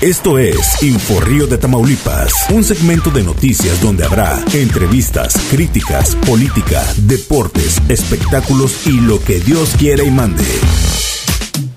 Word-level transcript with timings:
Esto 0.00 0.38
es 0.38 0.82
Inforrío 0.82 1.46
de 1.46 1.58
Tamaulipas, 1.58 2.32
un 2.54 2.64
segmento 2.64 3.10
de 3.10 3.22
noticias 3.22 3.82
donde 3.82 4.02
habrá 4.02 4.42
entrevistas, 4.54 5.34
críticas, 5.50 6.16
política, 6.26 6.82
deportes, 7.02 7.82
espectáculos 7.90 8.86
y 8.86 8.98
lo 8.98 9.20
que 9.20 9.40
Dios 9.40 9.74
quiera 9.78 10.02
y 10.02 10.10
mande. 10.10 10.42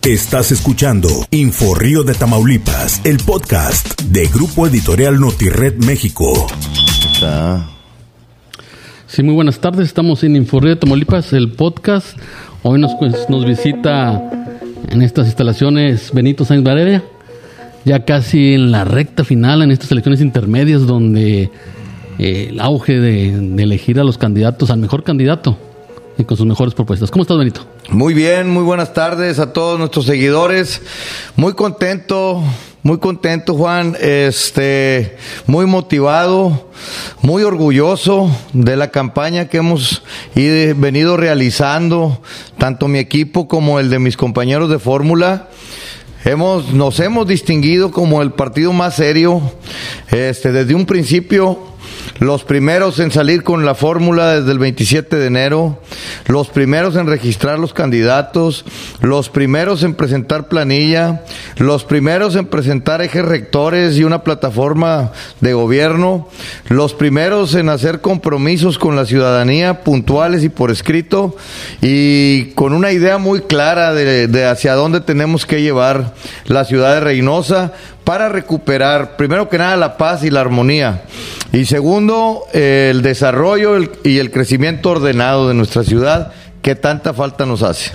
Estás 0.04 0.54
escuchando 0.54 1.10
Inforrío 1.32 2.04
de 2.04 2.14
Tamaulipas, 2.14 3.02
el 3.04 3.18
podcast 3.18 4.02
de 4.04 4.26
Grupo 4.28 4.68
Editorial 4.68 5.20
Notired 5.20 5.84
México. 5.86 6.48
Sí, 9.06 9.22
muy 9.22 9.34
buenas 9.34 9.60
tardes. 9.60 9.88
Estamos 9.88 10.24
en 10.24 10.38
Inforrío 10.38 10.76
de 10.76 10.78
Tamaulipas, 10.78 11.34
el 11.34 11.52
podcast. 11.52 12.18
Hoy 12.62 12.80
nos, 12.80 12.96
pues, 12.96 13.30
nos 13.30 13.46
visita 13.46 14.48
en 14.88 15.02
estas 15.02 15.26
instalaciones 15.26 16.12
Benito 16.14 16.46
Sáenz 16.46 16.64
Valeria, 16.64 17.04
ya 17.86 18.06
casi 18.06 18.54
en 18.54 18.72
la 18.72 18.86
recta 18.86 19.24
final, 19.24 19.62
en 19.62 19.72
estas 19.72 19.92
elecciones 19.92 20.22
intermedias, 20.22 20.86
donde 20.86 21.50
eh, 22.20 22.48
el 22.50 22.60
auge 22.60 23.00
de, 23.00 23.32
de 23.38 23.64
elegir 23.64 24.00
a 24.00 24.04
los 24.04 24.18
candidatos, 24.18 24.70
al 24.70 24.80
mejor 24.80 25.04
candidato 25.04 25.58
y 26.18 26.24
con 26.26 26.38
sus 26.38 26.46
mejores 26.46 26.74
propuestas. 26.74 27.10
¿Cómo 27.12 27.24
estás, 27.24 27.38
Benito? 27.38 27.62
Muy 27.90 28.14
bien, 28.14 28.50
muy 28.50 28.64
buenas 28.64 28.94
tardes 28.94 29.40
a 29.40 29.52
todos 29.52 29.80
nuestros 29.80 30.06
seguidores. 30.06 30.82
Muy 31.36 31.54
contento, 31.54 32.44
muy 32.84 33.00
contento, 33.00 33.56
Juan. 33.56 33.98
Este, 34.00 35.18
muy 35.48 35.66
motivado, 35.66 36.70
muy 37.22 37.44
orgulloso 37.44 38.30
de 38.54 38.78
la 38.78 38.90
campaña 38.92 39.48
que 39.50 39.58
hemos 39.58 40.04
ido- 40.36 40.76
venido 40.80 41.18
realizando, 41.18 42.22
tanto 42.60 42.88
mi 42.88 43.00
equipo 43.00 43.48
como 43.48 43.80
el 43.80 43.90
de 43.90 43.98
mis 44.00 44.16
compañeros 44.16 44.70
de 44.70 44.78
fórmula. 44.80 45.50
Hemos, 46.26 46.74
nos 46.74 47.02
hemos 47.02 47.28
distinguido 47.28 47.92
como 47.92 48.22
el 48.22 48.32
partido 48.32 48.72
más 48.72 48.96
serio, 48.96 49.42
este, 50.10 50.54
desde 50.54 50.74
un 50.74 50.86
principio, 50.86 51.73
los 52.20 52.44
primeros 52.44 53.00
en 53.00 53.12
salir 53.12 53.44
con 53.44 53.66
la 53.66 53.76
fórmula 53.76 54.40
desde 54.40 54.52
el 54.52 54.60
27 54.60 55.16
de 55.18 55.28
enero, 55.28 55.80
los 56.28 56.50
primeros 56.50 56.96
en 56.96 57.08
registrar 57.08 57.60
los 57.60 57.74
candidatos, 57.74 58.66
los 59.02 59.30
primeros 59.30 59.84
en 59.84 59.96
presentar 59.96 60.48
planilla, 60.48 61.24
los 61.58 61.84
primeros 61.84 62.36
en 62.36 62.46
presentar 62.46 63.02
ejes 63.02 63.26
rectores 63.26 63.98
y 63.98 64.04
una 64.04 64.24
plataforma 64.24 65.12
de 65.42 65.54
gobierno, 65.54 66.30
los 66.68 66.94
primeros 66.94 67.56
en 67.56 67.70
hacer 67.70 68.02
compromisos 68.02 68.78
con 68.78 68.96
la 68.96 69.06
ciudadanía 69.06 69.84
puntuales 69.84 70.44
y 70.44 70.50
por 70.50 70.72
escrito 70.72 71.36
y 71.82 72.52
con 72.52 72.74
una 72.74 72.92
idea 72.92 73.18
muy 73.18 73.42
clara 73.42 73.94
de, 73.94 74.28
de 74.28 74.46
hacia 74.46 74.76
dónde 74.76 75.02
tenemos 75.02 75.46
que 75.46 75.62
llevar 75.62 76.14
la 76.46 76.66
ciudad 76.66 76.96
de 76.96 77.00
Reynosa 77.02 77.74
para 78.04 78.30
recuperar, 78.30 79.16
primero 79.16 79.50
que 79.50 79.58
nada, 79.58 79.78
la 79.78 79.98
paz 79.98 80.24
y 80.24 80.30
la 80.30 80.42
armonía. 80.42 81.04
Y 81.52 81.66
segundo, 81.66 82.44
eh, 82.54 82.90
el 82.92 83.02
desarrollo 83.02 83.76
el- 83.76 83.92
y 84.04 84.18
el 84.18 84.32
crecimiento 84.32 84.90
ordenado 84.92 85.48
de 85.48 85.54
nuestra 85.54 85.84
ciudad 85.84 86.32
que 86.62 86.76
tanta 86.76 87.14
falta 87.14 87.46
nos 87.46 87.64
hace. 87.64 87.92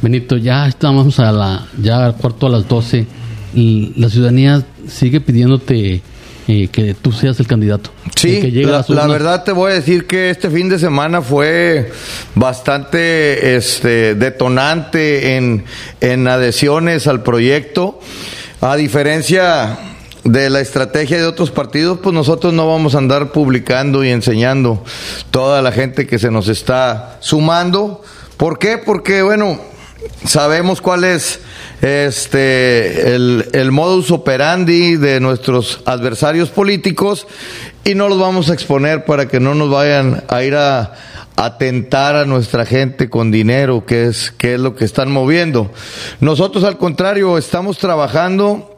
Benito, 0.00 0.36
ya 0.36 0.66
estamos 0.66 1.18
a 1.20 1.30
la, 1.30 1.66
ya 1.80 2.06
al 2.06 2.16
cuarto 2.16 2.46
a 2.46 2.50
las 2.50 2.66
12 2.66 3.06
y 3.54 3.92
la 3.96 4.08
ciudadanía 4.08 4.62
sigue 4.88 5.20
pidiéndote 5.20 6.02
eh, 6.48 6.68
que 6.72 6.94
tú 6.94 7.12
seas 7.12 7.38
el 7.38 7.46
candidato. 7.46 7.90
Sí, 8.16 8.40
que 8.40 8.50
la, 8.66 8.84
la 8.88 9.06
verdad 9.06 9.44
te 9.44 9.52
voy 9.52 9.70
a 9.70 9.74
decir 9.74 10.08
que 10.08 10.30
este 10.30 10.50
fin 10.50 10.68
de 10.68 10.78
semana 10.80 11.22
fue 11.22 11.92
bastante 12.34 13.56
este, 13.56 14.14
detonante 14.16 15.36
en, 15.36 15.64
en 16.00 16.26
adhesiones 16.26 17.06
al 17.06 17.22
proyecto. 17.22 18.00
A 18.64 18.76
diferencia 18.76 19.76
de 20.22 20.48
la 20.48 20.60
estrategia 20.60 21.16
de 21.16 21.26
otros 21.26 21.50
partidos, 21.50 21.98
pues 22.00 22.14
nosotros 22.14 22.52
no 22.52 22.68
vamos 22.68 22.94
a 22.94 22.98
andar 22.98 23.32
publicando 23.32 24.04
y 24.04 24.10
enseñando 24.10 24.84
toda 25.32 25.60
la 25.62 25.72
gente 25.72 26.06
que 26.06 26.20
se 26.20 26.30
nos 26.30 26.46
está 26.46 27.16
sumando. 27.18 28.02
¿Por 28.36 28.60
qué? 28.60 28.78
Porque, 28.78 29.22
bueno, 29.22 29.60
sabemos 30.24 30.80
cuál 30.80 31.02
es 31.02 31.40
este 31.80 33.16
el, 33.16 33.48
el 33.52 33.72
modus 33.72 34.12
operandi 34.12 34.94
de 34.94 35.18
nuestros 35.18 35.80
adversarios 35.84 36.50
políticos 36.50 37.26
y 37.82 37.96
no 37.96 38.08
los 38.08 38.20
vamos 38.20 38.48
a 38.48 38.54
exponer 38.54 39.04
para 39.04 39.26
que 39.26 39.40
no 39.40 39.56
nos 39.56 39.70
vayan 39.70 40.22
a 40.28 40.44
ir 40.44 40.54
a 40.54 40.92
atentar 41.36 42.16
a 42.16 42.24
nuestra 42.24 42.66
gente 42.66 43.08
con 43.08 43.30
dinero, 43.30 43.84
que 43.86 44.06
es, 44.06 44.34
es 44.38 44.60
lo 44.60 44.74
que 44.74 44.84
están 44.84 45.10
moviendo. 45.10 45.70
Nosotros 46.20 46.64
al 46.64 46.78
contrario 46.78 47.38
estamos 47.38 47.78
trabajando 47.78 48.68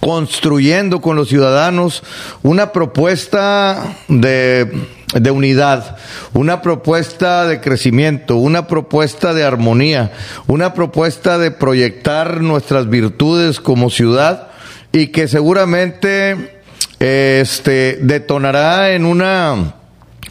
construyendo 0.00 1.00
con 1.00 1.16
los 1.16 1.28
ciudadanos 1.28 2.02
una 2.42 2.72
propuesta 2.72 3.96
de, 4.08 4.70
de 5.14 5.30
unidad, 5.30 5.96
una 6.32 6.62
propuesta 6.62 7.46
de 7.46 7.60
crecimiento, 7.60 8.36
una 8.36 8.66
propuesta 8.66 9.32
de 9.34 9.44
armonía, 9.44 10.12
una 10.46 10.74
propuesta 10.74 11.38
de 11.38 11.50
proyectar 11.50 12.40
nuestras 12.40 12.88
virtudes 12.88 13.60
como 13.60 13.90
ciudad 13.90 14.48
y 14.92 15.08
que 15.08 15.28
seguramente 15.28 16.60
este 16.98 17.98
detonará 18.00 18.92
en 18.92 19.04
una 19.04 19.74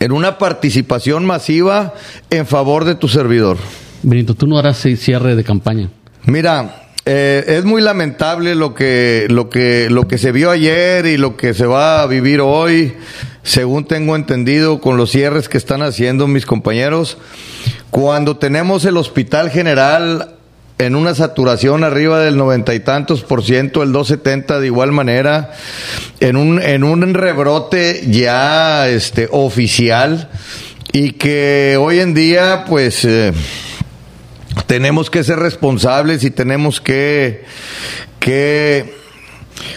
en 0.03 0.11
una 0.11 0.37
participación 0.37 1.25
masiva 1.25 1.93
en 2.29 2.45
favor 2.45 2.83
de 2.83 2.95
tu 2.95 3.07
servidor. 3.07 3.57
Benito, 4.01 4.35
tú 4.35 4.47
no 4.47 4.57
harás 4.57 4.79
cierre 4.97 5.37
de 5.37 5.45
campaña. 5.45 5.89
Mira, 6.25 6.89
eh, 7.05 7.45
es 7.47 7.63
muy 7.63 7.81
lamentable 7.81 8.53
lo 8.53 8.75
que, 8.75 9.27
lo 9.29 9.49
que, 9.49 9.89
lo 9.89 10.05
que 10.09 10.17
se 10.17 10.33
vio 10.33 10.51
ayer 10.51 11.05
y 11.05 11.15
lo 11.15 11.37
que 11.37 11.53
se 11.53 11.65
va 11.65 12.01
a 12.01 12.07
vivir 12.07 12.41
hoy, 12.41 12.95
según 13.43 13.85
tengo 13.85 14.17
entendido 14.17 14.81
con 14.81 14.97
los 14.97 15.09
cierres 15.09 15.47
que 15.47 15.57
están 15.57 15.81
haciendo 15.81 16.27
mis 16.27 16.45
compañeros. 16.45 17.17
Cuando 17.89 18.35
tenemos 18.35 18.83
el 18.83 18.97
hospital 18.97 19.51
general 19.51 20.32
en 20.77 20.95
una 20.95 21.15
saturación 21.15 21.83
arriba 21.83 22.19
del 22.19 22.37
noventa 22.37 22.73
y 22.73 22.79
tantos 22.79 23.23
por 23.23 23.43
ciento, 23.43 23.83
el 23.83 23.91
270 23.91 24.59
de 24.59 24.65
igual 24.67 24.91
manera, 24.91 25.51
en 26.19 26.35
un, 26.35 26.61
en 26.61 26.83
un 26.83 27.13
rebrote 27.13 28.03
ya 28.07 28.87
este, 28.89 29.27
oficial 29.31 30.29
y 30.91 31.11
que 31.11 31.77
hoy 31.79 31.99
en 31.99 32.13
día, 32.13 32.65
pues, 32.67 33.05
eh, 33.05 33.33
tenemos 34.67 35.09
que 35.09 35.23
ser 35.23 35.39
responsables 35.39 36.23
y 36.23 36.31
tenemos 36.31 36.81
que, 36.81 37.45
que 38.19 38.93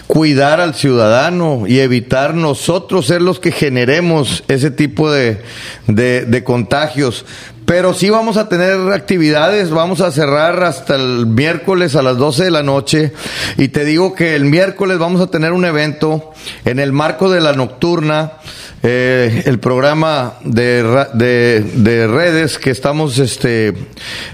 cuidar 0.05 0.59
al 0.59 0.75
ciudadano 0.75 1.65
y 1.67 1.79
evitar 1.79 2.33
nosotros 2.33 3.07
ser 3.07 3.21
los 3.21 3.39
que 3.39 3.51
generemos 3.51 4.43
ese 4.47 4.71
tipo 4.71 5.11
de, 5.11 5.41
de, 5.87 6.25
de 6.25 6.43
contagios. 6.43 7.25
Pero 7.67 7.93
sí 7.93 8.09
vamos 8.09 8.37
a 8.37 8.47
tener 8.47 8.93
actividades, 8.93 9.71
vamos 9.71 9.99
a 9.99 10.09
cerrar 10.09 10.63
hasta 10.63 10.95
el 10.95 11.25
miércoles 11.25 11.97
a 11.97 12.01
las 12.01 12.17
12 12.17 12.45
de 12.45 12.51
la 12.51 12.63
noche 12.63 13.11
y 13.57 13.67
te 13.67 13.83
digo 13.83 14.15
que 14.15 14.35
el 14.35 14.45
miércoles 14.45 14.97
vamos 14.99 15.19
a 15.19 15.27
tener 15.27 15.51
un 15.51 15.65
evento 15.65 16.31
en 16.63 16.79
el 16.79 16.93
marco 16.93 17.29
de 17.29 17.41
la 17.41 17.51
nocturna, 17.51 18.35
eh, 18.83 19.43
el 19.45 19.59
programa 19.59 20.35
de, 20.45 22.07
redes 22.09 22.57
que 22.57 22.69
estamos 22.69 23.19
este, 23.19 23.73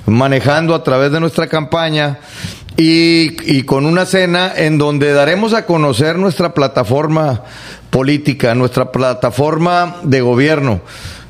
manejando 0.06 0.76
a 0.76 0.84
través 0.84 1.12
de 1.12 1.20
nuestra 1.20 1.48
campaña 1.48 2.20
y, 2.78 3.36
y 3.52 3.64
con 3.64 3.88
una 3.88 4.06
cena 4.06 4.54
en 4.56 4.78
donde 4.78 5.12
daremos 5.12 5.56
a 5.56 5.66
conocer 5.66 6.20
nuestra 6.20 6.54
plataforma 6.54 7.42
política, 7.90 8.54
nuestra 8.54 8.92
plataforma 8.92 9.96
de 10.04 10.22
gobierno. 10.22 10.82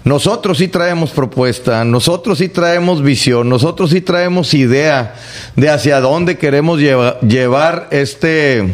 Nosotros 0.04 0.58
sí 0.58 0.68
traemos 0.68 1.12
propuesta, 1.12 1.86
nosotros 1.86 2.40
sí 2.40 2.50
traemos 2.50 3.02
visión, 3.02 3.48
nosotros 3.48 3.92
sí 3.92 4.02
traemos 4.02 4.54
idea 4.54 5.16
de 5.56 5.70
hacia 5.70 6.02
dónde 6.02 6.38
queremos 6.38 6.80
lleva- 6.82 7.20
llevar 7.22 7.88
este, 7.92 8.68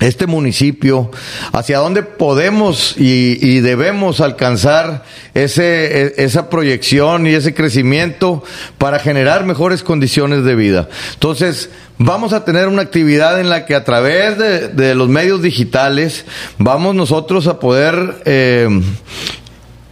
este 0.00 0.26
municipio, 0.26 1.12
hacia 1.52 1.78
dónde 1.78 2.02
podemos 2.02 2.96
y, 2.98 3.38
y 3.40 3.60
debemos 3.60 4.20
alcanzar 4.20 5.04
ese, 5.34 6.02
e- 6.02 6.14
esa 6.16 6.50
proyección 6.50 7.28
y 7.28 7.30
ese 7.34 7.54
crecimiento 7.54 8.42
para 8.78 8.98
generar 8.98 9.44
mejores 9.46 9.84
condiciones 9.84 10.42
de 10.42 10.56
vida. 10.56 10.88
Entonces, 11.14 11.70
vamos 11.98 12.32
a 12.32 12.44
tener 12.44 12.66
una 12.66 12.82
actividad 12.82 13.38
en 13.40 13.48
la 13.48 13.64
que 13.64 13.76
a 13.76 13.84
través 13.84 14.36
de, 14.38 14.68
de 14.68 14.96
los 14.96 15.08
medios 15.08 15.40
digitales 15.40 16.24
vamos 16.58 16.96
nosotros 16.96 17.46
a 17.46 17.60
poder... 17.60 18.22
eh, 18.24 18.68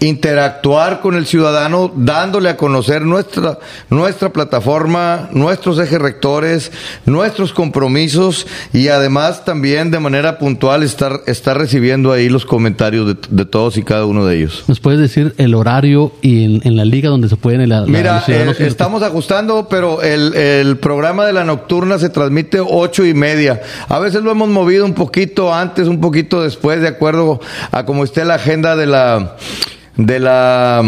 interactuar 0.01 1.01
con 1.01 1.15
el 1.17 1.27
ciudadano, 1.27 1.93
dándole 1.95 2.51
a 2.51 2.57
conocer 2.57 3.03
nuestra, 3.03 3.59
nuestra 3.91 4.33
plataforma, 4.33 5.29
nuestros 5.33 5.79
ejes 5.79 5.99
rectores, 5.99 6.73
nuestros 7.07 7.53
compromisos 7.53 8.47
y 8.73 8.89
además 8.89 9.45
también 9.45 9.91
de 9.91 10.01
manera 10.01 10.39
puntual 10.39 10.83
estar, 10.83 11.21
estar 11.27 11.57
recibiendo 11.57 12.13
ahí 12.13 12.29
los 12.29 12.45
comentarios 12.45 13.07
de, 13.07 13.17
de 13.31 13.45
todos 13.45 13.77
y 13.77 13.83
cada 13.83 14.05
uno 14.05 14.27
de 14.27 14.37
ellos. 14.37 14.65
¿Nos 14.67 14.81
puedes 14.81 15.01
decir 15.01 15.35
el 15.39 15.55
horario 15.55 16.13
y 16.21 16.45
en, 16.45 16.61
en 16.65 16.77
la 16.77 16.85
liga 16.85 17.09
donde 17.09 17.29
se 17.29 17.37
pueden... 17.37 17.69
La, 17.69 17.83
Mira, 17.83 18.23
eh, 18.29 18.55
estamos 18.59 19.03
ajustando, 19.03 19.69
pero 19.71 20.03
el, 20.03 20.35
el 20.35 20.77
programa 20.77 21.25
de 21.25 21.33
la 21.33 21.45
nocturna 21.45 21.99
se 21.99 22.11
transmite 22.11 22.61
ocho 22.61 23.07
y 23.07 23.15
media. 23.15 23.63
A 23.89 23.99
veces 24.01 24.23
lo 24.23 24.31
hemos 24.31 24.49
movido 24.49 24.85
un 24.85 24.95
poquito 24.95 25.55
antes, 25.55 25.89
un 25.89 26.01
poquito 26.01 26.43
después, 26.43 26.81
de 26.81 26.89
acuerdo 26.89 27.41
a 27.71 27.85
cómo 27.85 28.05
esté 28.05 28.25
la 28.25 28.35
agenda 28.35 28.77
de 28.77 28.87
la 28.87 29.37
de 29.97 30.19
la 30.19 30.83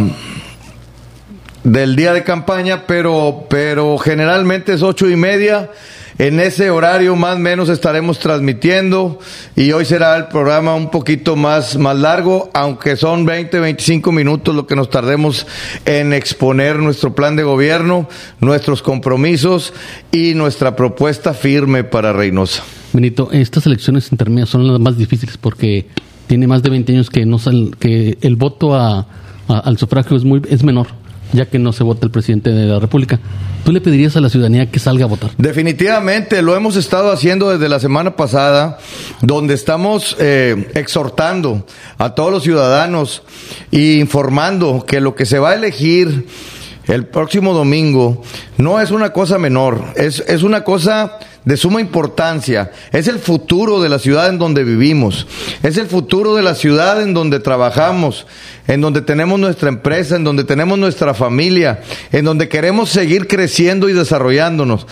del 1.67 1.97
día 1.97 2.13
de 2.13 2.23
campaña, 2.23 2.87
pero, 2.87 3.47
pero 3.51 3.99
generalmente 3.99 4.73
es 4.73 4.83
ocho 4.83 5.11
y 5.11 5.17
media. 5.17 5.71
En 6.19 6.41
ese 6.41 6.71
horario 6.71 7.15
más 7.15 7.37
o 7.37 7.39
menos 7.41 7.69
estaremos 7.69 8.19
transmitiendo 8.21 9.19
y 9.55 9.73
hoy 9.73 9.85
será 9.85 10.17
el 10.17 10.29
programa 10.29 10.75
un 10.75 10.91
poquito 10.91 11.37
más, 11.37 11.77
más 11.77 11.95
largo, 11.99 12.51
aunque 12.55 12.97
son 12.97 13.27
20, 13.27 13.61
25 13.61 14.13
minutos 14.13 14.55
lo 14.55 14.67
que 14.67 14.77
nos 14.77 14.89
tardemos 14.89 15.47
en 15.85 16.15
exponer 16.15 16.79
nuestro 16.79 17.15
plan 17.15 17.37
de 17.37 17.43
gobierno, 17.43 18.09
nuestros 18.41 18.81
compromisos 18.81 19.75
y 20.11 20.33
nuestra 20.33 20.75
propuesta 20.75 21.35
firme 21.35 21.85
para 21.85 22.15
Reynosa. 22.15 22.63
Benito, 22.95 23.29
estas 23.33 23.67
elecciones 23.67 24.11
intermedias 24.11 24.49
son 24.49 24.67
las 24.67 24.81
más 24.81 24.97
difíciles 24.97 25.37
porque 25.37 25.87
tiene 26.27 26.47
más 26.47 26.63
de 26.63 26.71
20 26.71 26.93
años 26.93 27.11
que 27.11 27.27
no 27.27 27.39
sal, 27.39 27.77
que 27.79 28.19
el 28.21 28.37
voto 28.37 28.75
a, 28.75 29.07
al 29.49 29.79
sufragio 29.79 30.17
es 30.17 30.25
muy 30.25 30.43
es 30.49 30.63
menor 30.63 30.89
ya 31.33 31.47
que 31.47 31.59
no 31.59 31.73
se 31.73 31.85
vota 31.85 32.07
el 32.07 32.13
presidente 32.13 32.51
de 32.51 32.67
la 32.67 32.79
República. 32.79 33.19
¿Tú 33.65 33.73
le 33.73 33.81
pedirías 33.81 34.17
a 34.17 34.21
la 34.21 34.29
ciudadanía 34.29 34.71
que 34.71 34.79
salga 34.79 35.05
a 35.05 35.09
votar? 35.09 35.31
Definitivamente, 35.39 36.41
lo 36.41 36.55
hemos 36.55 36.77
estado 36.77 37.11
haciendo 37.11 37.51
desde 37.51 37.69
la 37.69 37.81
semana 37.81 38.15
pasada, 38.15 38.79
donde 39.23 39.55
estamos 39.55 40.17
eh, 40.21 40.71
exhortando 40.75 41.67
a 41.99 42.15
todos 42.15 42.31
los 42.31 42.43
ciudadanos 42.45 43.23
e 43.73 43.99
informando 43.99 44.85
que 44.87 45.01
lo 45.01 45.15
que 45.15 45.27
se 45.27 45.39
va 45.39 45.51
a 45.51 45.55
elegir 45.55 46.27
el 46.87 47.07
próximo 47.07 47.53
domingo 47.53 48.23
no 48.59 48.81
es 48.81 48.93
una 48.93 49.13
cosa 49.13 49.39
menor, 49.39 49.85
es, 49.97 50.21
es 50.29 50.45
una 50.45 50.63
cosa 50.63 51.19
de 51.47 51.57
suma 51.57 51.81
importancia. 51.81 52.73
Es 52.93 53.07
el 53.07 53.21
futuro 53.21 53.81
de 53.81 53.89
la 53.89 54.01
ciudad 54.01 54.29
en 54.29 54.39
donde 54.39 54.65
vivimos. 54.65 55.29
Es 55.63 55.79
el 55.79 55.87
futuro 55.87 56.35
de 56.35 56.43
la 56.43 56.57
ciudad 56.57 57.01
en 57.01 57.15
donde 57.15 57.39
trabajamos, 57.39 58.27
en 58.67 58.81
donde 58.81 59.01
tenemos 59.01 59.39
nuestra 59.39 59.69
empresa, 59.69 60.17
en 60.17 60.25
donde 60.25 60.43
tenemos 60.43 60.77
nuestra 60.77 61.15
familia, 61.15 61.81
en 62.11 62.25
donde 62.25 62.49
queremos 62.49 62.91
seguir 62.91 63.29
creciendo 63.29 63.89
y 63.89 63.93
desarrollándonos. 63.93 64.89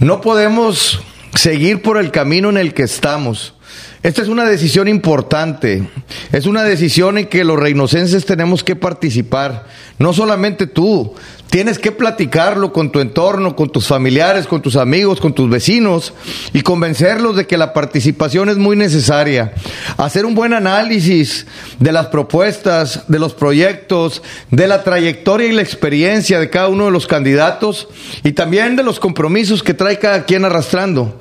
No 0.00 0.20
podemos 0.20 1.00
seguir 1.36 1.82
por 1.82 1.96
el 1.98 2.10
camino 2.10 2.50
en 2.50 2.56
el 2.56 2.74
que 2.74 2.82
estamos. 2.82 3.54
Esta 4.02 4.22
es 4.22 4.28
una 4.28 4.44
decisión 4.44 4.88
importante. 4.88 5.88
Es 6.32 6.46
una 6.46 6.64
decisión 6.64 7.18
en 7.18 7.28
que 7.28 7.44
los 7.44 7.56
reinocenses 7.56 8.26
tenemos 8.26 8.64
que 8.64 8.74
participar. 8.74 9.66
No 10.00 10.12
solamente 10.12 10.66
tú. 10.66 11.14
Tienes 11.52 11.78
que 11.78 11.92
platicarlo 11.92 12.72
con 12.72 12.90
tu 12.90 13.00
entorno, 13.00 13.54
con 13.54 13.68
tus 13.68 13.86
familiares, 13.86 14.46
con 14.46 14.62
tus 14.62 14.74
amigos, 14.74 15.20
con 15.20 15.34
tus 15.34 15.50
vecinos 15.50 16.14
y 16.54 16.62
convencerlos 16.62 17.36
de 17.36 17.46
que 17.46 17.58
la 17.58 17.74
participación 17.74 18.48
es 18.48 18.56
muy 18.56 18.74
necesaria. 18.74 19.52
Hacer 19.98 20.24
un 20.24 20.34
buen 20.34 20.54
análisis 20.54 21.46
de 21.78 21.92
las 21.92 22.06
propuestas, 22.06 23.04
de 23.06 23.18
los 23.18 23.34
proyectos, 23.34 24.22
de 24.50 24.66
la 24.66 24.82
trayectoria 24.82 25.46
y 25.46 25.52
la 25.52 25.60
experiencia 25.60 26.40
de 26.40 26.48
cada 26.48 26.68
uno 26.68 26.86
de 26.86 26.90
los 26.90 27.06
candidatos 27.06 27.86
y 28.24 28.32
también 28.32 28.74
de 28.74 28.82
los 28.82 28.98
compromisos 28.98 29.62
que 29.62 29.74
trae 29.74 29.98
cada 29.98 30.24
quien 30.24 30.46
arrastrando. 30.46 31.20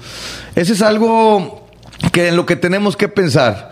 Ese 0.56 0.72
es 0.72 0.82
algo 0.82 1.68
que 2.14 2.30
en 2.30 2.38
lo 2.38 2.46
que 2.46 2.56
tenemos 2.56 2.96
que 2.96 3.10
pensar. 3.10 3.72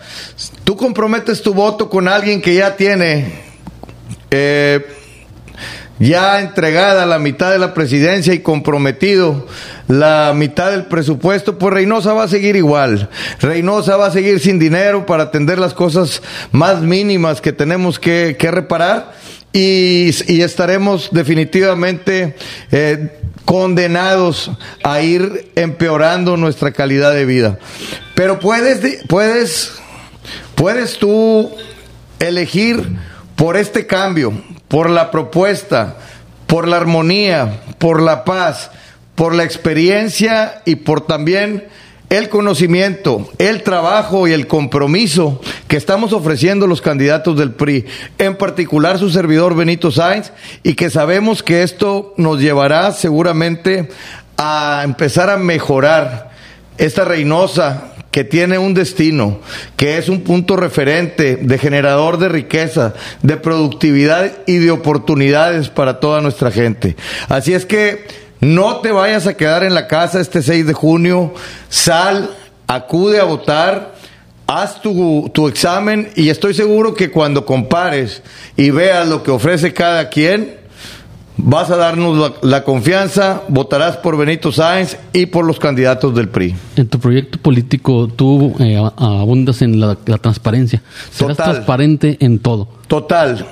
Tú 0.64 0.76
comprometes 0.76 1.40
tu 1.40 1.54
voto 1.54 1.88
con 1.88 2.06
alguien 2.06 2.42
que 2.42 2.54
ya 2.54 2.76
tiene 2.76 3.32
eh, 4.30 4.99
ya 6.00 6.40
entregada 6.40 7.04
la 7.04 7.18
mitad 7.18 7.52
de 7.52 7.58
la 7.58 7.74
presidencia 7.74 8.32
y 8.32 8.40
comprometido 8.40 9.46
la 9.86 10.32
mitad 10.34 10.70
del 10.70 10.86
presupuesto, 10.86 11.58
pues 11.58 11.74
Reynosa 11.74 12.14
va 12.14 12.24
a 12.24 12.28
seguir 12.28 12.56
igual. 12.56 13.10
Reynosa 13.40 13.96
va 13.96 14.06
a 14.06 14.10
seguir 14.10 14.40
sin 14.40 14.58
dinero 14.58 15.04
para 15.04 15.24
atender 15.24 15.58
las 15.58 15.74
cosas 15.74 16.22
más 16.52 16.80
mínimas 16.80 17.40
que 17.40 17.52
tenemos 17.52 17.98
que, 17.98 18.36
que 18.38 18.50
reparar 18.50 19.12
y, 19.52 20.10
y, 20.28 20.42
estaremos 20.42 21.10
definitivamente 21.10 22.36
eh, 22.70 23.18
condenados 23.44 24.50
a 24.84 25.00
ir 25.02 25.50
empeorando 25.56 26.36
nuestra 26.36 26.72
calidad 26.72 27.12
de 27.12 27.26
vida. 27.26 27.58
Pero 28.14 28.38
puedes, 28.38 29.04
puedes, 29.08 29.72
puedes 30.54 30.98
tú 30.98 31.50
elegir 32.20 32.96
por 33.34 33.56
este 33.56 33.86
cambio, 33.86 34.40
por 34.70 34.88
la 34.88 35.10
propuesta, 35.10 35.96
por 36.46 36.68
la 36.68 36.76
armonía, 36.76 37.60
por 37.78 38.00
la 38.00 38.24
paz, 38.24 38.70
por 39.16 39.34
la 39.34 39.42
experiencia 39.42 40.62
y 40.64 40.76
por 40.76 41.08
también 41.08 41.64
el 42.08 42.28
conocimiento, 42.28 43.28
el 43.38 43.64
trabajo 43.64 44.28
y 44.28 44.32
el 44.32 44.46
compromiso 44.46 45.40
que 45.66 45.76
estamos 45.76 46.12
ofreciendo 46.12 46.68
los 46.68 46.80
candidatos 46.80 47.36
del 47.36 47.50
PRI, 47.50 47.84
en 48.18 48.36
particular 48.36 48.98
su 49.00 49.10
servidor 49.10 49.56
Benito 49.56 49.90
Sáenz, 49.90 50.30
y 50.62 50.74
que 50.74 50.88
sabemos 50.88 51.42
que 51.42 51.64
esto 51.64 52.14
nos 52.16 52.40
llevará 52.40 52.92
seguramente 52.92 53.88
a 54.36 54.82
empezar 54.84 55.30
a 55.30 55.36
mejorar 55.36 56.30
esta 56.78 57.04
Reynosa 57.04 57.90
que 58.10 58.24
tiene 58.24 58.58
un 58.58 58.74
destino, 58.74 59.38
que 59.76 59.98
es 59.98 60.08
un 60.08 60.22
punto 60.22 60.56
referente 60.56 61.36
de 61.36 61.58
generador 61.58 62.18
de 62.18 62.28
riqueza, 62.28 62.94
de 63.22 63.36
productividad 63.36 64.32
y 64.46 64.56
de 64.56 64.70
oportunidades 64.70 65.68
para 65.68 66.00
toda 66.00 66.20
nuestra 66.20 66.50
gente. 66.50 66.96
Así 67.28 67.52
es 67.52 67.66
que 67.66 68.06
no 68.40 68.78
te 68.78 68.90
vayas 68.90 69.26
a 69.26 69.34
quedar 69.34 69.62
en 69.64 69.74
la 69.74 69.86
casa 69.86 70.20
este 70.20 70.42
6 70.42 70.66
de 70.66 70.72
junio, 70.72 71.34
sal, 71.68 72.30
acude 72.66 73.20
a 73.20 73.24
votar, 73.24 73.94
haz 74.46 74.82
tu, 74.82 75.30
tu 75.32 75.46
examen 75.46 76.10
y 76.16 76.30
estoy 76.30 76.54
seguro 76.54 76.94
que 76.94 77.10
cuando 77.10 77.46
compares 77.46 78.22
y 78.56 78.70
veas 78.70 79.06
lo 79.06 79.22
que 79.22 79.30
ofrece 79.30 79.72
cada 79.72 80.08
quien, 80.08 80.59
Vas 81.42 81.70
a 81.70 81.76
darnos 81.76 82.18
la, 82.18 82.32
la, 82.42 82.64
confianza, 82.64 83.42
votarás 83.48 83.96
por 83.96 84.16
Benito 84.16 84.52
Sáenz 84.52 84.96
y 85.12 85.26
por 85.26 85.44
los 85.44 85.58
candidatos 85.58 86.14
del 86.14 86.28
PRI. 86.28 86.54
En 86.76 86.88
tu 86.88 86.98
proyecto 87.00 87.38
político 87.38 88.08
tú 88.08 88.54
eh, 88.58 88.76
abundas 88.76 89.62
en 89.62 89.80
la, 89.80 89.96
la 90.04 90.18
transparencia. 90.18 90.82
Serás 91.10 91.36
Total. 91.36 91.52
transparente 91.52 92.16
en 92.20 92.38
todo. 92.40 92.68
Total. 92.86 93.46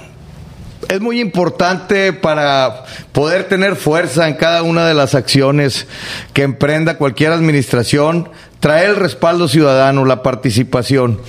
Es 0.88 1.00
muy 1.00 1.20
importante 1.20 2.12
para 2.12 2.84
poder 3.12 3.44
tener 3.48 3.76
fuerza 3.76 4.28
en 4.28 4.34
cada 4.34 4.62
una 4.62 4.86
de 4.86 4.94
las 4.94 5.14
acciones 5.14 5.86
que 6.32 6.42
emprenda 6.42 6.98
cualquier 6.98 7.32
administración, 7.32 8.28
traer 8.60 8.90
el 8.90 8.96
respaldo 8.96 9.48
ciudadano, 9.48 10.04
la 10.04 10.22
participación. 10.22 11.20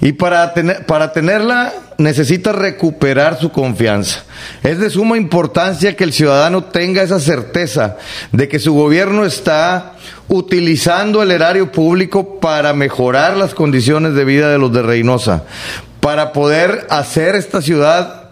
Y 0.00 0.12
para, 0.12 0.52
tener, 0.52 0.84
para 0.86 1.12
tenerla 1.12 1.72
necesita 2.02 2.52
recuperar 2.52 3.38
su 3.38 3.50
confianza. 3.50 4.24
Es 4.62 4.78
de 4.78 4.90
suma 4.90 5.16
importancia 5.16 5.96
que 5.96 6.04
el 6.04 6.12
ciudadano 6.12 6.64
tenga 6.64 7.02
esa 7.02 7.20
certeza 7.20 7.96
de 8.32 8.48
que 8.48 8.58
su 8.58 8.74
gobierno 8.74 9.24
está 9.24 9.94
utilizando 10.28 11.22
el 11.22 11.30
erario 11.30 11.70
público 11.72 12.40
para 12.40 12.72
mejorar 12.72 13.36
las 13.36 13.54
condiciones 13.54 14.14
de 14.14 14.24
vida 14.24 14.50
de 14.50 14.58
los 14.58 14.72
de 14.72 14.82
Reynosa, 14.82 15.44
para 16.00 16.32
poder 16.32 16.86
hacer 16.90 17.34
esta 17.36 17.62
ciudad 17.62 18.30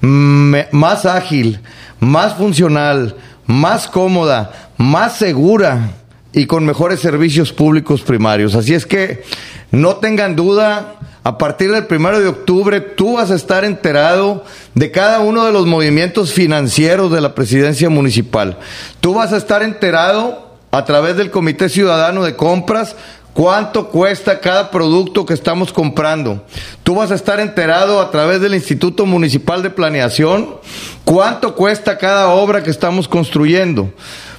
más 0.00 1.06
ágil, 1.06 1.60
más 2.00 2.34
funcional, 2.34 3.16
más 3.46 3.86
cómoda, 3.86 4.70
más 4.76 5.16
segura 5.16 5.90
y 6.32 6.46
con 6.46 6.66
mejores 6.66 7.00
servicios 7.00 7.52
públicos 7.52 8.02
primarios. 8.02 8.54
Así 8.54 8.74
es 8.74 8.84
que 8.84 9.22
no 9.70 9.96
tengan 9.96 10.36
duda, 10.36 10.96
a 11.26 11.38
partir 11.38 11.72
del 11.72 11.86
primero 11.86 12.20
de 12.20 12.28
octubre 12.28 12.80
tú 12.80 13.14
vas 13.14 13.32
a 13.32 13.34
estar 13.34 13.64
enterado 13.64 14.44
de 14.74 14.92
cada 14.92 15.18
uno 15.18 15.44
de 15.44 15.50
los 15.50 15.66
movimientos 15.66 16.32
financieros 16.32 17.10
de 17.10 17.20
la 17.20 17.34
presidencia 17.34 17.90
municipal. 17.90 18.58
Tú 19.00 19.14
vas 19.14 19.32
a 19.32 19.36
estar 19.36 19.64
enterado 19.64 20.54
a 20.70 20.84
través 20.84 21.16
del 21.16 21.32
Comité 21.32 21.68
Ciudadano 21.68 22.22
de 22.22 22.36
Compras 22.36 22.94
cuánto 23.32 23.88
cuesta 23.88 24.38
cada 24.38 24.70
producto 24.70 25.26
que 25.26 25.34
estamos 25.34 25.72
comprando. 25.72 26.44
Tú 26.84 26.94
vas 26.94 27.10
a 27.10 27.16
estar 27.16 27.40
enterado 27.40 28.00
a 28.00 28.12
través 28.12 28.40
del 28.40 28.54
Instituto 28.54 29.04
Municipal 29.04 29.64
de 29.64 29.70
Planeación 29.70 30.58
cuánto 31.04 31.56
cuesta 31.56 31.98
cada 31.98 32.28
obra 32.28 32.62
que 32.62 32.70
estamos 32.70 33.08
construyendo. 33.08 33.92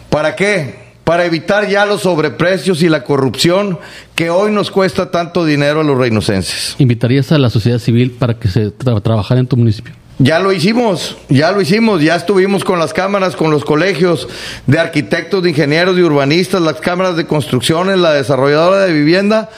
¿Para 0.09 0.37
qué? 0.37 0.86
Para 1.07 1.23
evitar 1.23 1.69
ya 1.69 1.85
los 1.85 2.01
sobreprecios 2.01 2.83
y 2.83 2.89
la 2.89 3.05
corrupción 3.05 3.79
que 4.13 4.29
hoy 4.29 4.51
nos 4.51 4.71
cuesta 4.71 5.09
tanto 5.09 5.45
dinero 5.45 5.79
a 5.79 5.83
los 5.85 5.97
reinocenses. 5.97 6.75
¿Invitarías 6.79 7.31
a 7.31 7.37
la 7.37 7.49
sociedad 7.49 7.79
civil 7.79 8.11
para 8.11 8.33
que 8.33 8.49
se 8.49 8.73
tra- 8.77 9.01
trabajara 9.01 9.39
en 9.39 9.47
tu 9.47 9.55
municipio? 9.55 9.93
Ya 10.19 10.39
lo 10.39 10.51
hicimos, 10.51 11.15
ya 11.29 11.53
lo 11.53 11.61
hicimos, 11.61 12.01
ya 12.01 12.17
estuvimos 12.17 12.65
con 12.65 12.77
las 12.77 12.91
cámaras, 12.91 13.37
con 13.37 13.51
los 13.51 13.63
colegios 13.63 14.27
de 14.65 14.79
arquitectos, 14.79 15.41
de 15.43 15.51
ingenieros, 15.51 15.95
de 15.95 16.03
urbanistas, 16.03 16.61
las 16.61 16.81
cámaras 16.81 17.15
de 17.15 17.25
construcciones, 17.25 17.97
la 17.99 18.11
desarrolladora 18.11 18.81
de 18.81 18.91
vivienda, 18.91 19.49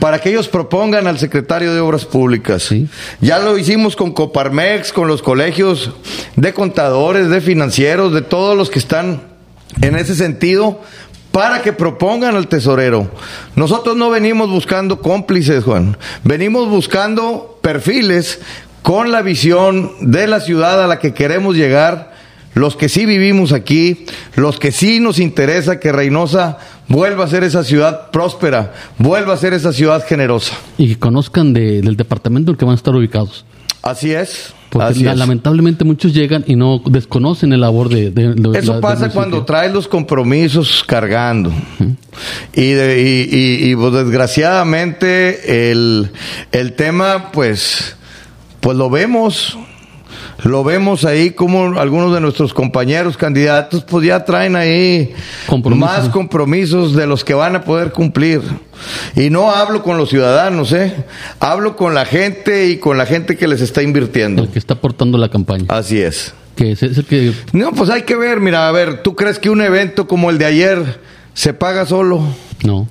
para 0.00 0.18
que 0.20 0.30
ellos 0.30 0.48
propongan 0.48 1.06
al 1.06 1.20
secretario 1.20 1.72
de 1.72 1.78
Obras 1.78 2.04
Públicas. 2.04 2.64
Sí. 2.64 2.88
Ya 3.20 3.38
lo 3.38 3.56
hicimos 3.56 3.94
con 3.94 4.10
Coparmex, 4.10 4.92
con 4.92 5.06
los 5.06 5.22
colegios 5.22 5.92
de 6.34 6.52
contadores, 6.52 7.28
de 7.28 7.40
financieros, 7.40 8.12
de 8.12 8.22
todos 8.22 8.56
los 8.56 8.70
que 8.70 8.80
están 8.80 9.35
en 9.82 9.96
ese 9.96 10.14
sentido, 10.14 10.80
para 11.32 11.60
que 11.62 11.72
propongan 11.74 12.34
al 12.34 12.48
tesorero. 12.48 13.10
Nosotros 13.56 13.96
no 13.96 14.08
venimos 14.10 14.48
buscando 14.48 15.00
cómplices, 15.00 15.64
Juan. 15.64 15.96
Venimos 16.24 16.68
buscando 16.68 17.58
perfiles 17.60 18.40
con 18.82 19.10
la 19.12 19.20
visión 19.22 19.92
de 20.00 20.26
la 20.28 20.40
ciudad 20.40 20.82
a 20.82 20.86
la 20.86 20.98
que 20.98 21.12
queremos 21.12 21.56
llegar, 21.56 22.14
los 22.54 22.74
que 22.74 22.88
sí 22.88 23.04
vivimos 23.04 23.52
aquí, 23.52 24.06
los 24.34 24.58
que 24.58 24.72
sí 24.72 24.98
nos 24.98 25.18
interesa 25.18 25.78
que 25.78 25.92
Reynosa 25.92 26.56
vuelva 26.88 27.24
a 27.24 27.28
ser 27.28 27.44
esa 27.44 27.64
ciudad 27.64 28.10
próspera, 28.12 28.72
vuelva 28.96 29.34
a 29.34 29.36
ser 29.36 29.52
esa 29.52 29.74
ciudad 29.74 30.06
generosa. 30.06 30.54
Y 30.78 30.88
que 30.88 30.98
conozcan 30.98 31.52
de- 31.52 31.82
del 31.82 31.96
departamento 31.96 32.50
en 32.50 32.54
el 32.54 32.58
que 32.58 32.64
van 32.64 32.72
a 32.72 32.76
estar 32.76 32.94
ubicados. 32.94 33.44
Así 33.82 34.14
es. 34.14 34.54
Porque 34.70 34.84
la- 35.04 35.14
lamentablemente 35.14 35.84
muchos 35.84 36.12
llegan 36.12 36.44
y 36.46 36.56
no 36.56 36.82
desconocen 36.84 37.52
el 37.52 37.60
labor 37.60 37.88
de... 37.88 38.10
de- 38.10 38.34
de- 38.34 38.40
la- 38.52 38.58
Eso 38.58 38.80
pasa 38.80 39.08
cuando 39.10 39.44
traes 39.44 39.72
los 39.72 39.86
compromisos 39.88 40.82
cargando. 40.86 41.52
Y, 42.54 42.70
de- 42.72 43.00
y- 43.02 43.36
y- 43.36 43.70
y, 43.70 43.76
pues, 43.76 43.92
desgraciadamente 43.92 45.70
el, 45.70 46.10
el 46.52 46.72
tema, 46.72 47.30
pues, 47.32 47.96
pues 48.60 48.76
lo 48.76 48.90
vemos. 48.90 49.56
Lo 50.46 50.62
vemos 50.62 51.04
ahí 51.04 51.32
como 51.32 51.78
algunos 51.78 52.14
de 52.14 52.20
nuestros 52.20 52.54
compañeros 52.54 53.16
candidatos, 53.16 53.82
pues 53.82 54.06
ya 54.06 54.24
traen 54.24 54.54
ahí 54.54 55.12
más 55.64 56.08
compromisos 56.08 56.94
de 56.94 57.06
los 57.06 57.24
que 57.24 57.34
van 57.34 57.56
a 57.56 57.62
poder 57.62 57.90
cumplir. 57.90 58.42
Y 59.16 59.30
no 59.30 59.50
hablo 59.50 59.82
con 59.82 59.98
los 59.98 60.08
ciudadanos, 60.08 60.72
¿eh? 60.72 61.04
Hablo 61.40 61.76
con 61.76 61.94
la 61.94 62.04
gente 62.04 62.68
y 62.68 62.76
con 62.76 62.96
la 62.96 63.06
gente 63.06 63.36
que 63.36 63.48
les 63.48 63.60
está 63.60 63.82
invirtiendo. 63.82 64.44
El 64.44 64.50
que 64.50 64.58
está 64.58 64.74
aportando 64.74 65.18
la 65.18 65.28
campaña. 65.28 65.64
Así 65.68 66.00
es. 66.00 66.32
Que 66.54 66.72
es, 66.72 66.82
es 66.82 66.98
el 66.98 67.04
que... 67.04 67.32
No, 67.52 67.72
pues 67.72 67.90
hay 67.90 68.02
que 68.02 68.14
ver, 68.14 68.40
mira, 68.40 68.68
a 68.68 68.72
ver, 68.72 69.02
¿tú 69.02 69.16
crees 69.16 69.38
que 69.38 69.50
un 69.50 69.60
evento 69.60 70.06
como 70.06 70.30
el 70.30 70.38
de 70.38 70.44
ayer 70.44 71.00
se 71.34 71.54
paga 71.54 71.86
solo? 71.86 72.22
No. 72.62 72.88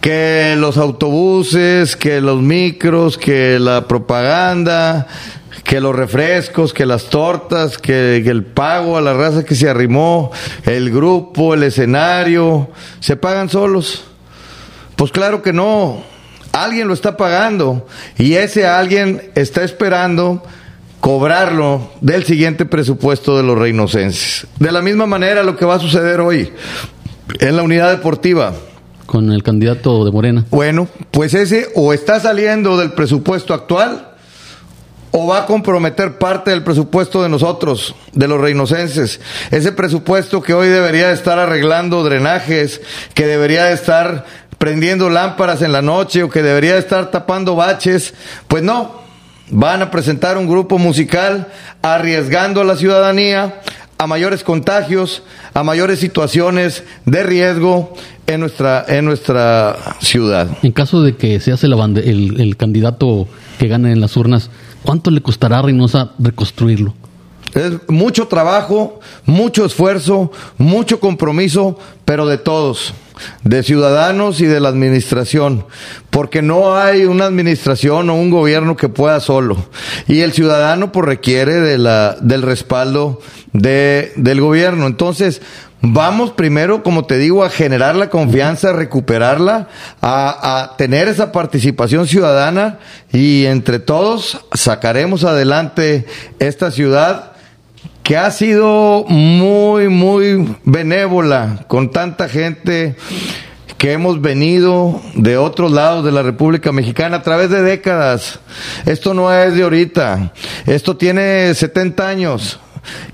Que 0.00 0.56
los 0.58 0.76
autobuses, 0.76 1.96
que 1.96 2.20
los 2.20 2.42
micros, 2.42 3.16
que 3.18 3.58
la 3.58 3.88
propaganda, 3.88 5.06
que 5.66 5.80
los 5.80 5.94
refrescos, 5.94 6.72
que 6.72 6.86
las 6.86 7.06
tortas, 7.06 7.76
que, 7.78 8.20
que 8.22 8.30
el 8.30 8.44
pago 8.44 8.96
a 8.96 9.00
la 9.00 9.14
raza 9.14 9.44
que 9.44 9.56
se 9.56 9.68
arrimó, 9.68 10.30
el 10.64 10.90
grupo, 10.90 11.54
el 11.54 11.64
escenario, 11.64 12.70
¿se 13.00 13.16
pagan 13.16 13.48
solos? 13.48 14.04
Pues 14.94 15.10
claro 15.10 15.42
que 15.42 15.52
no. 15.52 16.02
Alguien 16.52 16.88
lo 16.88 16.94
está 16.94 17.16
pagando 17.16 17.86
y 18.16 18.34
ese 18.34 18.66
alguien 18.66 19.30
está 19.34 19.62
esperando 19.62 20.42
cobrarlo 21.00 21.90
del 22.00 22.24
siguiente 22.24 22.64
presupuesto 22.64 23.36
de 23.36 23.42
los 23.42 23.58
reinocenses. 23.58 24.46
De 24.58 24.72
la 24.72 24.80
misma 24.80 25.06
manera 25.06 25.42
lo 25.42 25.56
que 25.56 25.66
va 25.66 25.74
a 25.74 25.80
suceder 25.80 26.20
hoy 26.20 26.50
en 27.40 27.56
la 27.56 27.62
unidad 27.62 27.90
deportiva. 27.90 28.54
Con 29.04 29.30
el 29.32 29.42
candidato 29.42 30.04
de 30.04 30.12
Morena. 30.12 30.46
Bueno, 30.50 30.88
pues 31.10 31.34
ese 31.34 31.68
o 31.74 31.92
está 31.92 32.20
saliendo 32.20 32.78
del 32.78 32.92
presupuesto 32.92 33.52
actual 33.52 34.15
o 35.18 35.26
va 35.26 35.38
a 35.38 35.46
comprometer 35.46 36.18
parte 36.18 36.50
del 36.50 36.62
presupuesto 36.62 37.22
de 37.22 37.30
nosotros, 37.30 37.94
de 38.12 38.28
los 38.28 38.38
reinocenses. 38.38 39.18
Ese 39.50 39.72
presupuesto 39.72 40.42
que 40.42 40.52
hoy 40.52 40.68
debería 40.68 41.08
de 41.08 41.14
estar 41.14 41.38
arreglando 41.38 42.04
drenajes, 42.04 42.82
que 43.14 43.26
debería 43.26 43.64
de 43.64 43.72
estar 43.72 44.26
prendiendo 44.58 45.08
lámparas 45.08 45.62
en 45.62 45.72
la 45.72 45.80
noche 45.80 46.22
o 46.22 46.28
que 46.28 46.42
debería 46.42 46.74
de 46.74 46.80
estar 46.80 47.10
tapando 47.10 47.56
baches, 47.56 48.12
pues 48.46 48.62
no. 48.62 49.06
Van 49.48 49.80
a 49.80 49.90
presentar 49.90 50.36
un 50.36 50.48
grupo 50.48 50.76
musical 50.76 51.48
arriesgando 51.80 52.60
a 52.60 52.64
la 52.64 52.76
ciudadanía 52.76 53.62
a 53.96 54.06
mayores 54.06 54.44
contagios, 54.44 55.22
a 55.54 55.62
mayores 55.62 55.98
situaciones 55.98 56.84
de 57.06 57.22
riesgo 57.22 57.94
en 58.26 58.40
nuestra, 58.40 58.84
en 58.86 59.06
nuestra 59.06 59.76
ciudad. 60.00 60.46
En 60.62 60.72
caso 60.72 61.00
de 61.00 61.16
que 61.16 61.40
se 61.40 61.52
hace 61.52 61.64
el, 61.64 62.38
el 62.38 62.56
candidato 62.58 63.26
que 63.58 63.68
gane 63.68 63.92
en 63.92 64.02
las 64.02 64.14
urnas, 64.18 64.50
¿cuánto 64.86 65.10
le 65.10 65.20
costará 65.20 65.58
a 65.58 65.62
Reynosa 65.62 66.12
reconstruirlo? 66.18 66.94
Es 67.54 67.72
mucho 67.88 68.28
trabajo, 68.28 69.00
mucho 69.24 69.64
esfuerzo, 69.64 70.30
mucho 70.58 71.00
compromiso, 71.00 71.78
pero 72.04 72.26
de 72.26 72.38
todos, 72.38 72.92
de 73.44 73.62
ciudadanos 73.62 74.40
y 74.40 74.46
de 74.46 74.60
la 74.60 74.68
administración, 74.68 75.64
porque 76.10 76.42
no 76.42 76.76
hay 76.76 77.04
una 77.06 77.24
administración 77.24 78.10
o 78.10 78.14
un 78.14 78.30
gobierno 78.30 78.76
que 78.76 78.88
pueda 78.88 79.20
solo. 79.20 79.56
Y 80.06 80.20
el 80.20 80.32
ciudadano 80.32 80.92
pues 80.92 81.06
requiere 81.06 81.54
del 81.54 82.42
respaldo 82.42 83.20
de, 83.52 84.12
del 84.16 84.40
gobierno. 84.40 84.86
Entonces, 84.86 85.40
Vamos 85.82 86.32
primero, 86.32 86.82
como 86.82 87.04
te 87.04 87.18
digo, 87.18 87.44
a 87.44 87.50
generar 87.50 87.96
la 87.96 88.08
confianza, 88.08 88.70
a 88.70 88.72
recuperarla, 88.72 89.68
a, 90.00 90.62
a, 90.62 90.76
tener 90.76 91.06
esa 91.06 91.32
participación 91.32 92.06
ciudadana 92.08 92.78
y 93.12 93.44
entre 93.46 93.78
todos 93.78 94.40
sacaremos 94.54 95.24
adelante 95.24 96.06
esta 96.38 96.70
ciudad 96.70 97.32
que 98.02 98.16
ha 98.16 98.30
sido 98.30 99.04
muy, 99.08 99.88
muy 99.88 100.56
benévola 100.64 101.64
con 101.66 101.90
tanta 101.90 102.28
gente 102.28 102.96
que 103.78 103.92
hemos 103.92 104.20
venido 104.20 105.00
de 105.14 105.36
otros 105.36 105.72
lados 105.72 106.04
de 106.04 106.12
la 106.12 106.22
República 106.22 106.72
Mexicana 106.72 107.18
a 107.18 107.22
través 107.22 107.50
de 107.50 107.62
décadas. 107.62 108.38
Esto 108.86 109.12
no 109.12 109.32
es 109.32 109.54
de 109.54 109.64
ahorita, 109.64 110.32
esto 110.66 110.96
tiene 110.96 111.52
70 111.52 112.08
años 112.08 112.60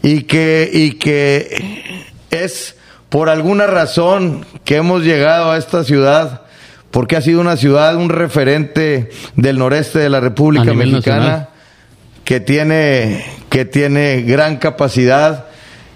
y 0.02 0.22
que, 0.22 0.70
y 0.72 0.92
que 0.92 1.91
es 2.32 2.74
por 3.08 3.28
alguna 3.28 3.66
razón 3.66 4.44
que 4.64 4.76
hemos 4.76 5.04
llegado 5.04 5.52
a 5.52 5.58
esta 5.58 5.84
ciudad, 5.84 6.42
porque 6.90 7.16
ha 7.16 7.20
sido 7.20 7.40
una 7.40 7.56
ciudad, 7.56 7.94
un 7.94 8.08
referente 8.08 9.10
del 9.36 9.58
noreste 9.58 9.98
de 9.98 10.10
la 10.10 10.18
República 10.18 10.72
Mexicana, 10.72 11.16
nacional. 11.16 11.48
que 12.24 12.40
tiene, 12.40 13.24
que 13.50 13.64
tiene 13.64 14.22
gran 14.22 14.56
capacidad 14.56 15.46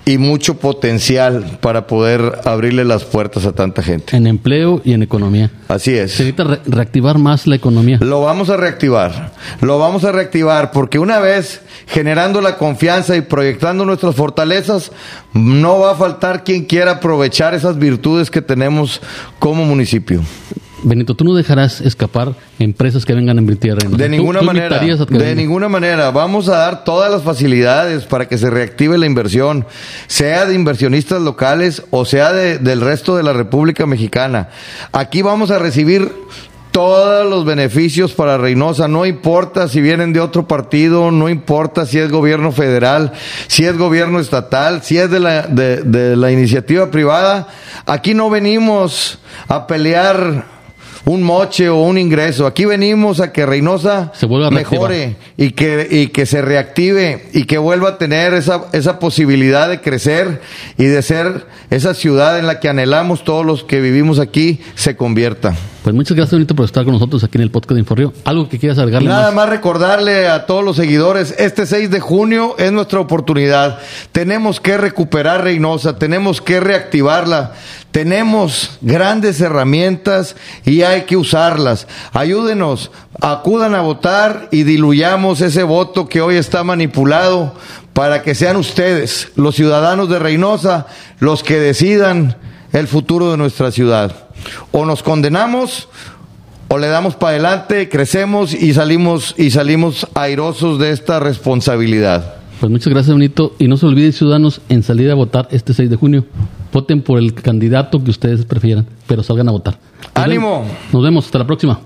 y 0.09 0.19
mucho 0.19 0.55
potencial 0.59 1.59
para 1.61 1.89
poder 1.89 2.39
abrirle 2.45 2.85
las 2.85 3.05
puertas 3.05 3.45
a 3.45 3.53
tanta 3.53 3.83
gente. 3.83 4.17
En 4.17 4.29
empleo 4.29 4.81
y 4.85 4.93
en 4.93 5.03
economía. 5.03 5.51
Así 5.67 5.95
es. 5.95 6.13
Se 6.13 6.23
necesita 6.23 6.45
re 6.45 6.61
reactivar 6.65 7.19
más 7.19 7.49
la 7.49 7.57
economía. 7.57 7.99
Lo 8.01 8.23
vamos 8.23 8.49
a 8.49 8.57
reactivar. 8.57 9.33
Lo 9.61 9.81
vamos 9.81 10.05
a 10.05 10.13
reactivar 10.13 10.71
porque 10.71 11.01
una 11.01 11.19
vez 11.19 11.61
generando 11.89 12.41
la 12.41 12.57
confianza 12.57 13.17
y 13.17 13.23
proyectando 13.23 13.85
nuestras 13.85 14.15
fortalezas, 14.15 14.93
no 15.33 15.81
va 15.81 15.91
a 15.91 15.97
faltar 15.97 16.45
quien 16.45 16.67
quiera 16.67 16.93
aprovechar 16.93 17.55
esas 17.55 17.77
virtudes 17.77 18.31
que 18.31 18.43
tenemos 18.43 19.03
como 19.41 19.65
municipio. 19.65 20.23
Benito, 20.83 21.15
tú 21.15 21.25
no 21.25 21.35
dejarás 21.35 21.81
escapar 21.81 22.35
empresas 22.59 23.05
que 23.05 23.15
vengan 23.15 23.39
a 23.39 23.41
invertir 23.41 23.77
en 23.83 23.97
De 23.97 24.09
ninguna 24.09 24.43
manera. 24.43 24.79
De 24.79 25.35
ninguna 25.35 25.69
manera. 25.69 26.11
Vamos 26.11 26.49
a 26.49 26.59
dar 26.59 26.85
todas 26.85 27.11
las 27.11 27.23
facilidades 27.23 28.05
para 28.05 28.29
que 28.29 28.37
se 28.37 28.51
reactive 28.51 28.99
la 28.99 29.07
inversión, 29.07 29.67
sea 30.07 30.45
de 30.45 30.55
inversionistas 30.55 31.23
locales 31.23 31.83
o 31.91 32.05
sea 32.05 32.33
de, 32.33 32.59
del 32.59 32.81
resto 32.81 33.17
de 33.17 33.23
la 33.23 33.33
República 33.33 33.87
Mexicana. 33.87 34.51
Aquí 34.93 35.23
vamos 35.23 35.51
a 35.51 35.59
recibir 35.59 36.13
todos 36.73 37.29
los 37.31 37.47
beneficios 37.47 38.13
para 38.13 38.37
Reynosa, 38.37 38.87
no 38.87 39.07
importa 39.07 39.67
si 39.67 39.81
vienen 39.81 40.13
de 40.13 40.21
otro 40.21 40.47
partido, 40.47 41.11
no 41.11 41.31
importa 41.31 41.87
si 41.87 41.99
es 41.99 42.11
gobierno 42.11 42.53
federal, 42.53 43.13
si 43.47 43.65
es 43.65 43.79
gobierno 43.79 44.21
estatal, 44.21 44.83
si 44.83 44.99
es 44.99 45.11
de 45.11 45.21
la, 45.21 45.47
de, 45.47 45.81
de 45.81 46.17
la 46.17 46.31
iniciativa 46.31 46.91
privada. 46.91 47.49
Aquí 47.87 48.13
no 48.13 48.29
venimos 48.29 49.19
a 49.49 49.67
pelear 49.67 50.56
un 51.07 51.23
moche 51.23 51.69
o 51.69 51.83
un 51.83 51.99
ingreso. 51.99 52.47
Aquí 52.47 52.65
venimos 52.65 53.21
a 53.21 53.33
que 53.33 53.47
Reynosa 53.47 54.13
se 54.15 54.27
vuelva 54.27 54.51
mejore 54.51 55.17
y 55.37 55.53
que, 55.53 55.87
y 55.89 56.09
que 56.09 56.27
se 56.27 56.43
reactive 56.43 57.29
y 57.33 57.45
que 57.45 57.59
vuelva 57.59 57.91
a 57.91 57.99
tener 57.99 58.35
esa, 58.35 58.67
esa 58.73 58.99
posibilidad 58.99 59.69
de 59.69 59.81
crecer 59.81 60.43
y 60.77 60.85
de 60.85 61.03
ser 61.03 61.47
esa 61.71 61.95
ciudad 61.95 62.39
en 62.39 62.47
la 62.47 62.59
que 62.59 62.69
anhelamos 62.69 63.23
todos 63.23 63.47
los 63.47 63.63
que 63.63 63.81
vivimos 63.81 64.19
aquí 64.19 64.61
se 64.75 64.97
convierta. 64.97 65.55
Pues 65.87 65.95
muchas 65.95 66.17
gracias, 66.17 66.33
Benito, 66.33 66.57
por 66.57 66.65
estar 66.65 66.83
con 66.85 66.95
nosotros 66.95 67.23
aquí 67.23 67.39
en 67.39 67.43
el 67.43 67.53
podcast 67.53 67.75
de 67.75 67.79
Inforrío. 67.79 68.13
¿Algo 68.25 68.49
que 68.49 68.59
quieras 68.59 68.77
agregarle 68.77 69.09
Nada 69.09 69.31
más 69.31 69.49
recordarle 69.49 70.27
a 70.27 70.45
todos 70.45 70.65
los 70.65 70.75
seguidores, 70.75 71.33
este 71.39 71.65
6 71.65 71.93
de 71.93 72.01
junio 72.01 72.57
es 72.59 72.73
nuestra 72.73 72.99
oportunidad. 72.99 73.79
Tenemos 74.11 74.59
que 74.59 74.79
recuperar 74.79 75.45
Reynosa, 75.45 75.97
tenemos 75.97 76.41
que 76.41 76.59
reactivarla. 76.59 77.53
Tenemos 77.93 78.79
grandes 78.81 79.41
herramientas 79.41 80.35
y 80.65 80.83
hay 80.83 81.03
que 81.03 81.17
usarlas. 81.17 81.87
Ayúdenos, 82.13 82.91
acudan 83.21 83.77
a 83.77 83.81
votar 83.83 84.49
y 84.51 84.65
diluyamos 84.65 85.41
ese 85.41 85.63
voto 85.63 86.09
que 86.09 86.21
hoy 86.21 86.35
está 86.35 86.65
manipulado 86.65 87.55
para 87.93 88.23
que 88.23 88.35
sean 88.35 88.57
ustedes, 88.57 89.29
los 89.37 89.55
ciudadanos 89.55 90.09
de 90.09 90.19
Reynosa, 90.19 90.89
los 91.21 91.45
que 91.45 91.61
decidan 91.61 92.37
el 92.73 92.89
futuro 92.89 93.31
de 93.31 93.37
nuestra 93.37 93.71
ciudad. 93.71 94.26
O 94.73 94.85
nos 94.85 95.03
condenamos 95.03 95.89
o 96.69 96.79
le 96.79 96.89
damos 96.89 97.15
para 97.15 97.31
adelante, 97.31 97.89
crecemos 97.89 98.53
y 98.53 98.75
salimos 98.75 99.35
y 99.39 99.51
salimos 99.51 100.09
airosos 100.15 100.79
de 100.79 100.91
esta 100.91 101.21
responsabilidad. 101.21 102.35
Pues 102.61 102.73
muchas 102.73 102.89
gracias, 102.89 103.15
Benito. 103.15 103.55
Y 103.59 103.69
no 103.69 103.77
se 103.77 103.87
olviden, 103.87 104.13
ciudadanos, 104.13 104.61
en 104.69 104.83
salir 104.83 105.11
a 105.11 105.15
votar 105.15 105.47
este 105.51 105.75
6 105.75 105.91
de 105.91 105.97
junio. 105.97 106.25
Voten 106.73 107.03
por 107.03 107.19
el 107.19 107.35
candidato 107.35 108.03
que 108.03 108.11
ustedes 108.11 108.45
prefieran, 108.45 108.87
pero 109.07 109.23
salgan 109.23 109.49
a 109.49 109.53
votar. 109.53 109.79
Nos 110.15 110.25
¡Ánimo! 110.25 110.63
vemos. 110.63 110.77
Nos 110.93 111.03
vemos. 111.03 111.25
Hasta 111.27 111.39
la 111.39 111.47
próxima. 111.47 111.81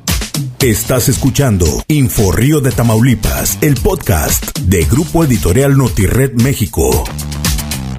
Estás 0.60 1.08
escuchando 1.08 1.66
Info 1.88 2.32
Río 2.32 2.60
de 2.60 2.70
Tamaulipas, 2.70 3.58
el 3.62 3.74
podcast 3.74 4.58
de 4.60 4.84
Grupo 4.84 5.24
Editorial 5.24 5.76
Notired 5.76 6.34
México. 6.42 7.04